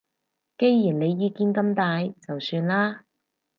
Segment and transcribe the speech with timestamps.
[0.57, 3.03] 既然你意見咁大就算啦